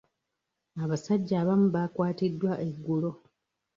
Abasajja 0.83 1.35
abamu 1.41 1.67
baakwatiddwa 1.75 2.51
eggulo. 2.67 3.11